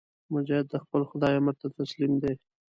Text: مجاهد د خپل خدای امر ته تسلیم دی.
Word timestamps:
مجاهد 0.33 0.65
د 0.69 0.75
خپل 0.83 1.01
خدای 1.09 1.33
امر 1.39 1.53
ته 1.61 1.67
تسلیم 1.79 2.13
دی. 2.21 2.33